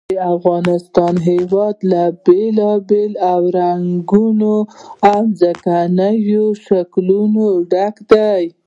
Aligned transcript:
د 0.13 0.13
افغانستان 0.35 1.15
هېواد 1.29 1.75
له 1.91 2.03
بېلابېلو 2.25 3.15
او 3.31 3.41
رنګینو 3.57 4.55
ځمکنیو 5.39 6.45
شکلونو 6.65 7.45
ډک 7.71 7.95
دی. 8.11 8.43